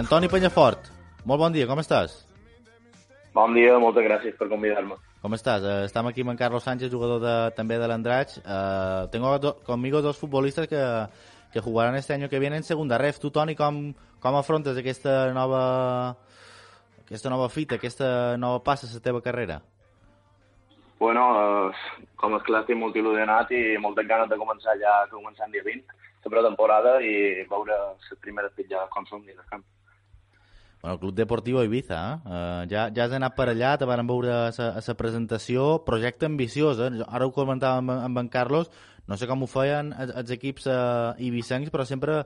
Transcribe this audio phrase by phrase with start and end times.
[0.00, 0.86] Antoni Penyafort,
[1.28, 2.14] molt bon dia, com estàs?
[3.36, 4.94] Bon dia, moltes gràcies per convidar-me.
[5.20, 5.60] Com estàs?
[5.60, 8.38] Eh, estem aquí amb en Carlos Sánchez, jugador de, també de l'Andratx.
[8.40, 10.80] Eh, tengo do, conmigo dos futbolistas que,
[11.52, 13.18] que jugarán este año que viene en segunda ref.
[13.20, 16.16] Tu, Toni, com, com afrontes aquesta nova,
[17.02, 19.58] aquesta nova fita, aquesta nova passa a la teva carrera?
[20.98, 25.52] Bueno, eh, com és clar, estic molt il·lusionat i moltes ganes de començar ja, en
[25.52, 25.92] dia 20,
[26.24, 29.68] la pretemporada i veure les primeres pitjades com són dins el camp.
[30.80, 32.18] Bueno, el Club Deportiu Ibiza, eh?
[32.24, 36.80] Uh, ja, ja has anat per allà, te van veure a la presentació, projecte ambiciós,
[36.80, 37.02] eh?
[37.04, 38.70] Ara ho comentàvem amb, amb en Carlos,
[39.06, 42.22] no sé com ho feien els, els equips uh, ibicencs, però sempre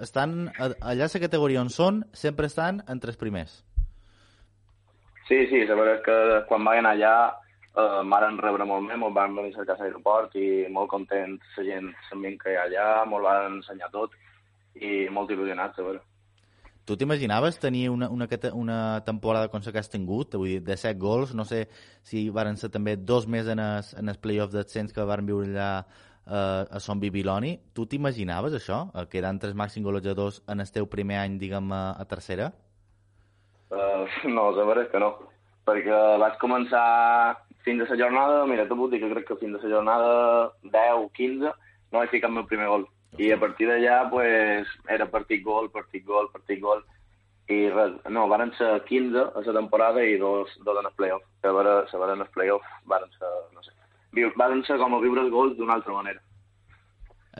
[0.00, 3.62] estan, allà la categoria on són, sempre estan entre els primers.
[5.28, 6.16] Sí, sí, la veritat que
[6.48, 7.14] quan anar allà
[7.74, 10.90] eh, em van rebre molt bé, molt van venir a cercar a l'aeroport i molt
[10.92, 11.92] contents la gent
[12.42, 14.12] que hi ha allà, molt van ensenyar tot
[14.74, 16.02] i molt il·lusionats, a veure.
[16.84, 20.76] Tu t'imaginaves tenir una, una, una temporada com la que has tingut, vull dir, de
[20.76, 21.68] set gols, no sé
[22.04, 25.70] si varen ser també dos més en el, en el play-off que van viure allà
[26.26, 27.58] eh, a Son Bibiloni.
[27.72, 31.94] Tu t'imaginaves això, eh, quedant tres màxims golejadors en el teu primer any, diguem, a,
[31.96, 32.52] a tercera?
[33.70, 35.14] Uh, no, la veritat que no,
[35.64, 36.84] perquè vaig començar
[37.64, 40.10] fins a la jornada, mira, t'ho puc dir que crec que fins a la jornada
[40.68, 41.54] 10 15
[41.94, 42.84] no vaig ficar el meu primer gol.
[43.18, 46.82] I a partir d'allà, pues, era partit gol, partit gol, partit gol,
[47.52, 51.24] i res, no, van ser 15 a la temporada i dos, dos en el playoff.
[51.42, 53.74] Que a veure, a veure en el playoff van ser, no sé,
[54.40, 56.22] van ser com a viure els gols d'una altra manera.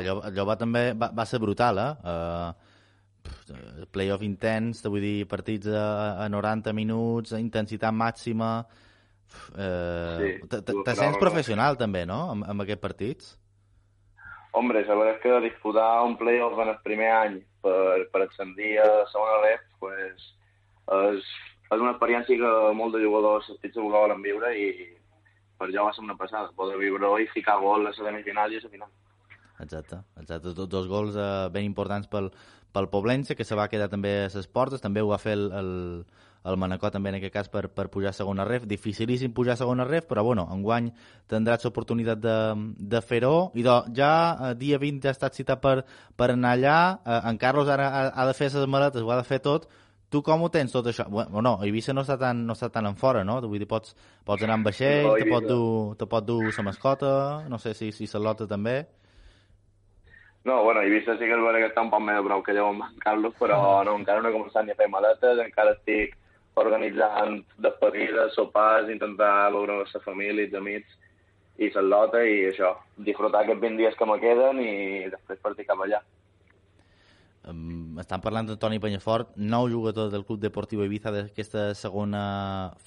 [0.00, 1.92] Allò, allò va també va, va ser brutal, eh?
[2.02, 8.56] Uh, playoff intens, vull dir, partits a, a 90 minuts, intensitat màxima...
[9.56, 13.30] Uh, sí, te sents professional també, no?, amb, amb aquests partits?
[14.52, 18.74] Hombre, la veritat és que disputar un playoff en el primer any per, per ascendir
[18.82, 20.26] a segona ref, pues,
[20.98, 21.30] és,
[21.72, 24.66] és una experiència que molts de jugadors sentits que volen viure i
[25.62, 28.58] per jo va ser una passada, poder viure i ficar gol a la semifinal i
[28.58, 28.90] a la final.
[29.62, 30.52] Exacte, exacte.
[30.58, 32.32] Dos, dos gols eh, ben importants pel,
[32.74, 35.46] pel Poblense, que se va quedar també a les portes, també ho va fer el,
[35.60, 35.70] el,
[36.44, 38.64] el Manacó també en aquest cas per, per pujar a segona ref.
[38.70, 40.90] Dificilíssim pujar a segona ref, però bueno, enguany
[41.30, 42.38] tindràs l'oportunitat de,
[42.78, 43.52] de fer-ho.
[43.54, 45.76] I do, ja eh, dia 20 ja ha estat citat per,
[46.18, 49.20] per anar allà, eh, en Carlos ara ha, ha de fer les maletes, ho ha
[49.20, 49.68] de fer tot,
[50.12, 51.06] tu com ho tens tot això?
[51.08, 53.38] Bueno, no, Eivissa no està tan, no està tan en fora, no?
[53.46, 53.94] Vull dir, pots,
[54.26, 55.68] pots anar amb vaixell, no, te, pot dur,
[56.00, 57.12] te pot dur la mascota,
[57.48, 58.82] no sé si, si lota també.
[60.44, 62.52] No, bueno, Eivissa sí que és vera que està un poc més de prou que
[62.52, 65.76] llevo amb en Carlos, però no, encara no he començat ni a fer maletes, encara
[65.78, 66.16] estic
[66.60, 70.98] organitzant despedides, sopars, intentar veure la família, els amics
[71.58, 74.74] i lota i això, disfrutar aquests 20 dies que me queden i
[75.12, 76.02] després partir cap allà.
[78.00, 82.22] Estan parlant de Toni Penyafort, nou jugador del Club Deportiu Ibiza d'aquesta segona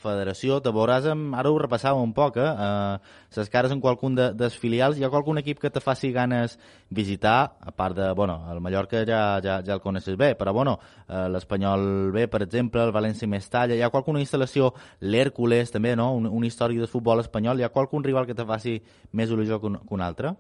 [0.01, 0.57] federació.
[0.63, 2.47] Te veuràs, amb, ara ho repassàvem un poc, eh?
[2.49, 4.97] Uh, ses cares en qualcun de, dels filials.
[4.97, 6.57] Hi ha qualcun equip que te faci ganes
[6.89, 10.79] visitar, a part de, bueno, el Mallorca ja, ja, ja el coneixes bé, però bueno,
[11.07, 16.13] uh, l'Espanyol B, per exemple, el València Mestalla, hi ha qualcuna instal·lació, l'Hèrcules també, no?
[16.17, 18.79] Un, un històric de futbol espanyol, hi ha qualcun rival que te faci
[19.13, 20.35] més il·lusió que un, que un altre?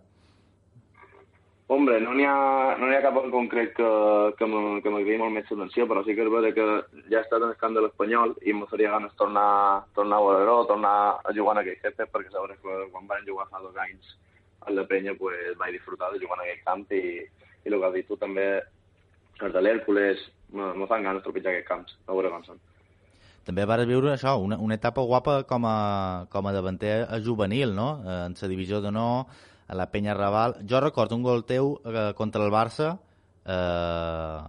[1.67, 3.87] Hombre, no n'hi ha, no ha cap en concret que,
[4.37, 7.73] que m'agradi molt més l'atenció, però sí que és veritat que ja he estat en
[7.73, 10.93] de l'Espanyol i em faria ganes tornar, tornar a veure tornar
[11.25, 14.13] a jugar en aquell jefe, perquè sabré que quan van jugar fa dos anys
[14.61, 17.89] a la penya pues, vaig disfrutar de jugar en aquell camp i, i el que
[17.89, 18.45] has dit tu també,
[19.41, 20.21] els de l'Hèrcules,
[20.53, 22.61] me fan ganes trepitjar aquests camps, a veure com són.
[23.45, 27.75] També vas viure això, una, una etapa guapa com a, com a davanter a juvenil,
[27.77, 27.89] no?
[28.25, 29.27] En la divisió de no,
[29.67, 30.57] a la Penya Raval.
[30.65, 32.95] Jo recordo un gol teu eh, contra el Barça
[33.45, 34.41] eh,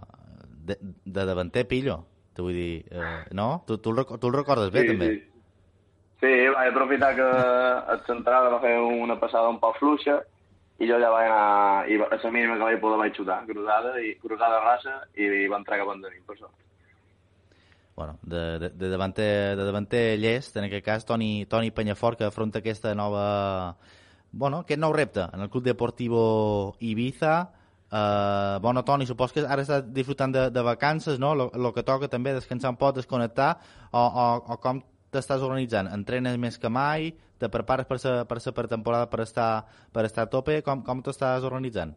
[0.65, 2.03] de, de davanter pillo.
[2.33, 3.63] Te vull dir, eh, no?
[3.67, 5.13] Tu, tu, el, tu el recordes bé, sí, també?
[5.13, 5.23] Sí.
[6.17, 7.25] Sí, vaig aprofitar que
[7.93, 10.17] el central va fer una passada un poc fluixa
[10.81, 13.93] i jo ja vaig anar, i a la mínima que vaig poder vaig xutar, cruzada,
[14.01, 16.55] i cruzada rasa, i, i va entrar cap endavant, per sort.
[17.97, 22.27] Bueno, de, de, de, davanter, de davanter llest, en aquest cas, Toni, Toni Penyafort, que
[22.29, 23.75] afronta aquesta nova
[24.31, 27.49] bueno, aquest nou repte en el Club Deportivo Ibiza,
[27.89, 31.29] Uh, bueno, Toni, supos que ara estàs disfrutant de, de vacances, no?
[31.47, 33.53] El que toca també descansar un poc, desconnectar,
[33.95, 34.81] o, o, o com
[35.15, 35.87] t'estàs organitzant?
[35.95, 37.13] Entrenes més que mai?
[37.39, 40.59] Te prepares per la per per temporada per estar, per estar a tope?
[40.67, 41.95] Com, com t'estàs organitzant?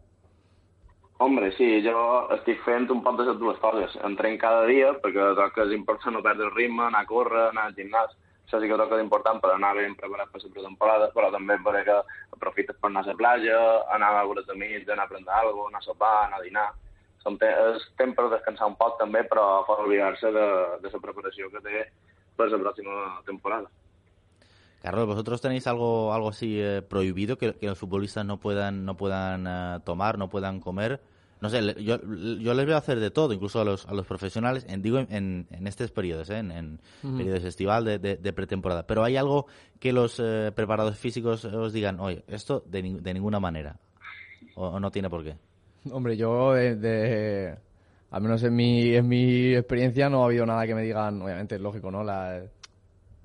[1.20, 2.00] Hombre, sí, jo
[2.32, 3.92] estic fent un poc de les dues coses.
[4.08, 7.66] Entrenc cada dia, perquè toca és important no perdre el ritme, anar a córrer, anar
[7.68, 8.14] al gimnàs,
[8.46, 11.98] això sí que toca d'important per anar ben preparat per la pretemporada, però també perquè
[12.34, 13.58] aprofites per anar a la platja,
[13.94, 16.46] anar a veure els amics, anar a prendre alguna cosa, anar a sopar, anar a
[16.46, 16.64] dinar.
[17.20, 20.46] Són te és temps per descansar un poc també, però fora oblidar-se de,
[20.80, 21.84] de la preparació que té
[22.40, 22.96] per la pròxima
[23.28, 23.68] temporada.
[24.82, 28.96] Carlos, ¿vosotros tenéis algo, algo así eh, prohibido que, que, los futbolistas no puedan, no
[28.96, 30.98] puedan uh, tomar, no puedan comer?
[31.40, 31.98] No sé, yo,
[32.38, 35.46] yo les veo hacer de todo, incluso a los, a los profesionales, en, digo en,
[35.50, 36.38] en estos periodos, ¿eh?
[36.38, 36.80] en, en
[37.16, 38.86] periodos estival, de, de, pretemporada.
[38.86, 39.46] Pero hay algo
[39.78, 43.76] que los eh, preparados físicos os digan, oye, esto de, de ninguna manera,
[44.54, 45.36] o, no tiene por qué.
[45.90, 47.56] Hombre, yo de,
[48.10, 51.54] al menos en mi, en mi experiencia no ha habido nada que me digan, obviamente
[51.54, 52.04] es lógico, ¿no?
[52.04, 52.42] La,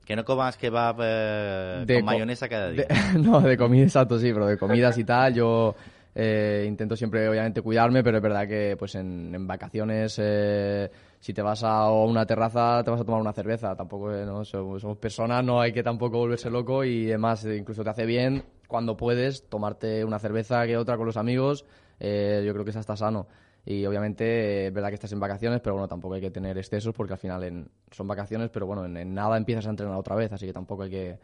[0.05, 2.85] que no comas que va eh, con mayonesa cada día.
[3.19, 5.75] no, de comida, exacto, sí, pero de comidas y tal, yo
[6.17, 10.89] eh, intento siempre, obviamente, cuidarme, pero es verdad que pues en, vacaciones, eh,
[11.19, 13.75] si te vas a una terraza, te vas a tomar una cerveza.
[13.75, 18.05] Tampoco eh, somos, personas, no hay que tampoco volverse loco y además incluso te hace
[18.05, 21.65] bien cuando puedes tomarte una cerveza que otra con los amigos.
[21.99, 23.27] yo creo que eso está sano.
[23.67, 26.93] Y obviamente es verdad que estás en vacaciones, pero bueno, tampoco hay que tener excesos
[26.93, 30.31] porque al final en, son vacaciones, pero bueno, en, nada empiezas a entrenar otra vez,
[30.31, 31.17] así que tampoco hay que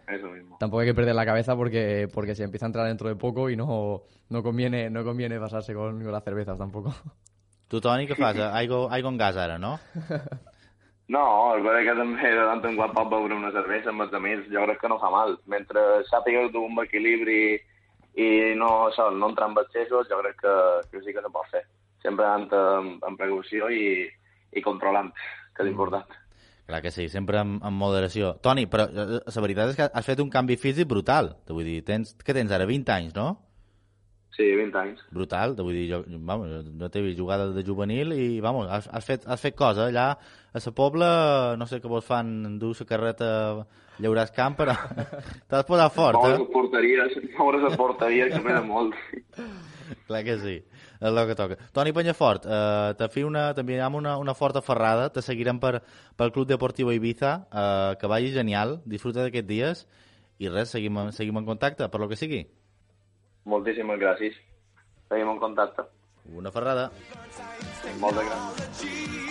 [0.59, 3.51] tampoco hay que perder la cabeza porque porque se empieza a entrar dentro de poco
[3.51, 6.91] y no no conviene no conviene pasarse con, las cervezas tampoco.
[7.67, 8.53] ¿Tú, Toni, qué pasa?
[8.57, 9.79] Algo, algo en gas ahora, no?
[11.11, 14.45] No, el que també de tant en quant pot beure una cervesa amb els amics,
[14.47, 15.33] jo crec que no fa mal.
[15.45, 17.41] Mentre sàpigues un equilibri
[18.15, 20.55] i no, això, no entrar en excessos, jo crec que,
[20.87, 21.65] que sí que se pot fer
[22.01, 24.07] sempre anant amb, amb precaució i,
[24.51, 25.11] i controlant,
[25.53, 25.75] que és mm.
[25.75, 26.17] important.
[26.71, 28.35] Clar que sí, sempre amb, amb moderació.
[28.43, 31.33] Toni, però eh, eh, la veritat és que has fet un canvi físic brutal.
[31.45, 33.31] Te vull dir, tens, que tens ara, 20 anys, no?
[34.31, 35.01] Sí, 20 anys.
[35.11, 35.99] Brutal, te vull dir, jo,
[36.29, 39.89] vamos, no t'he vist jugar de juvenil i, vamos, has, has, fet, has fet cosa.
[39.91, 41.09] Allà, a la pobla,
[41.59, 43.31] no sé què vols fan, dur la carreta,
[43.99, 44.77] llauràs camp, però
[45.51, 46.37] t'has posat fort, eh?
[46.39, 48.95] Moure's a porteria, moure's a porteria, que m'he molt.
[50.07, 50.61] Clar que sí
[51.01, 51.57] és el que toca.
[51.73, 55.81] Toni Penyafort, eh, te fi una, també amb una, una forta ferrada, te seguirem per,
[56.15, 59.85] pel Club Deportiu Ibiza, eh, que vagi genial, disfruta d'aquests dies,
[60.41, 62.45] i res, seguim, seguim en contacte, per lo que sigui.
[63.49, 64.37] Moltíssimes gràcies.
[65.09, 65.89] Seguim en contacte.
[66.37, 66.89] Una ferrada.
[67.99, 69.30] Moltes gràcies.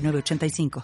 [0.00, 0.70] 8985.